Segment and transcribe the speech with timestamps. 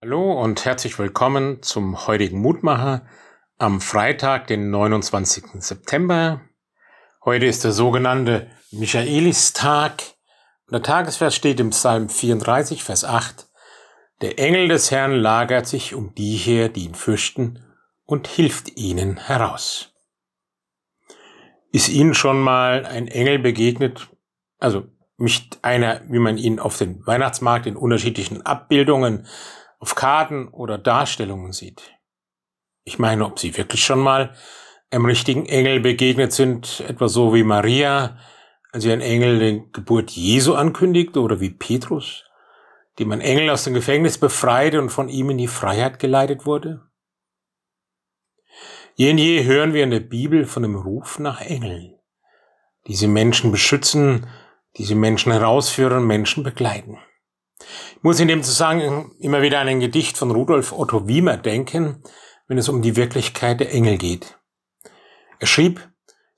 [0.00, 3.04] Hallo und herzlich willkommen zum heutigen Mutmacher
[3.58, 5.60] am Freitag, den 29.
[5.60, 6.40] September.
[7.24, 10.04] Heute ist der sogenannte Michaelistag.
[10.70, 13.48] Der Tagesvers steht im Psalm 34, Vers 8.
[14.20, 17.64] Der Engel des Herrn lagert sich um die her, die ihn fürchten,
[18.04, 19.92] und hilft ihnen heraus.
[21.72, 24.10] Ist Ihnen schon mal ein Engel begegnet?
[24.60, 24.84] Also
[25.16, 29.26] nicht einer, wie man ihn auf dem Weihnachtsmarkt in unterschiedlichen Abbildungen
[29.78, 31.94] auf Karten oder Darstellungen sieht.
[32.84, 34.34] Ich meine, ob sie wirklich schon mal
[34.90, 38.18] einem richtigen Engel begegnet sind, etwa so wie Maria,
[38.72, 42.24] als ihr ein Engel die Geburt Jesu ankündigte, oder wie Petrus,
[42.98, 46.82] dem ein Engel aus dem Gefängnis befreite und von ihm in die Freiheit geleitet wurde.
[48.94, 51.94] Je und je hören wir in der Bibel von dem Ruf nach Engeln.
[52.86, 54.26] Diese Menschen beschützen,
[54.76, 56.98] diese Menschen herausführen, Menschen begleiten.
[57.96, 62.02] Ich muss in dem Zusammenhang immer wieder an ein Gedicht von Rudolf Otto Wiemer denken,
[62.46, 64.38] wenn es um die Wirklichkeit der Engel geht.
[65.38, 65.88] Er schrieb,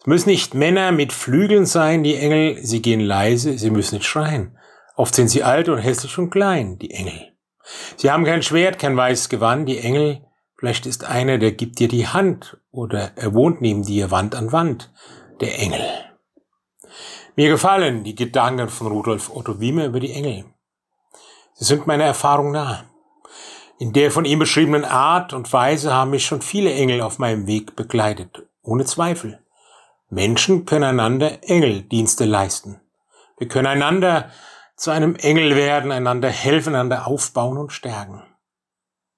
[0.00, 4.06] es müssen nicht Männer mit Flügeln sein, die Engel, sie gehen leise, sie müssen nicht
[4.06, 4.56] schreien.
[4.96, 7.32] Oft sind sie alt und hässlich und klein, die Engel.
[7.96, 10.22] Sie haben kein Schwert, kein weißes Gewand, die Engel.
[10.56, 14.52] Vielleicht ist einer, der gibt dir die Hand oder er wohnt neben dir Wand an
[14.52, 14.92] Wand,
[15.40, 15.86] der Engel.
[17.36, 20.44] Mir gefallen die Gedanken von Rudolf Otto Wiemer über die Engel.
[21.60, 22.86] Sie sind meiner Erfahrung nah.
[23.78, 27.46] In der von ihm beschriebenen Art und Weise haben mich schon viele Engel auf meinem
[27.46, 29.44] Weg begleitet, ohne Zweifel.
[30.08, 32.80] Menschen können einander Engeldienste leisten.
[33.36, 34.30] Wir können einander
[34.74, 38.22] zu einem Engel werden, einander helfen, einander aufbauen und stärken.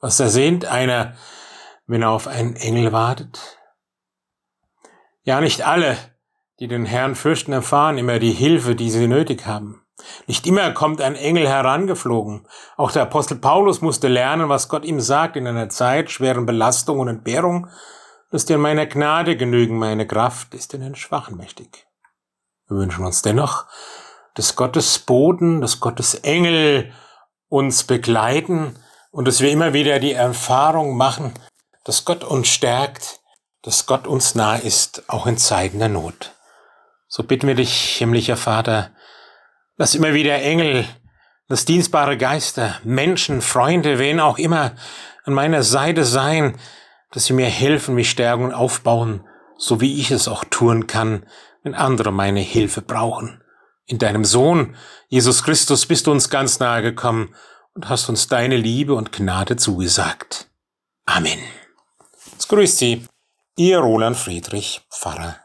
[0.00, 1.14] Was ersehnt einer,
[1.86, 3.60] wenn er auf einen Engel wartet?
[5.22, 5.96] Ja, nicht alle,
[6.58, 9.83] die den Herrn fürchten, erfahren immer die Hilfe, die sie nötig haben.
[10.26, 12.46] Nicht immer kommt ein Engel herangeflogen.
[12.76, 16.98] Auch der Apostel Paulus musste lernen, was Gott ihm sagt in einer Zeit schweren Belastung
[17.00, 17.68] und Entbehrung.
[18.30, 21.86] Lass dir meiner Gnade genügen, meine Kraft ist in den Schwachen mächtig.
[22.68, 23.66] Wir wünschen uns dennoch,
[24.34, 26.92] dass Gottes Boden, dass Gottes Engel
[27.48, 28.76] uns begleiten
[29.10, 31.32] und dass wir immer wieder die Erfahrung machen,
[31.84, 33.20] dass Gott uns stärkt,
[33.62, 36.32] dass Gott uns nah ist, auch in Zeiten der Not.
[37.06, 38.90] So bitten wir dich, himmlischer Vater,
[39.76, 40.84] Lass immer wieder Engel,
[41.48, 44.76] das dienstbare Geister, Menschen, Freunde, wen auch immer
[45.24, 46.56] an meiner Seite sein,
[47.10, 49.26] dass sie mir helfen, mich stärken und aufbauen,
[49.58, 51.26] so wie ich es auch tun kann,
[51.64, 53.42] wenn andere meine Hilfe brauchen.
[53.86, 54.76] In deinem Sohn,
[55.08, 57.34] Jesus Christus, bist du uns ganz nahe gekommen
[57.74, 60.48] und hast uns deine Liebe und Gnade zugesagt.
[61.04, 61.40] Amen.
[62.38, 63.04] Es grüßt Sie,
[63.56, 65.43] Ihr Roland Friedrich, Pfarrer